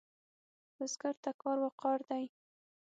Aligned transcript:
بزګر 0.75 1.15
ته 1.23 1.31
کار 1.41 1.57
وقار 1.65 1.99
دی 2.09 2.25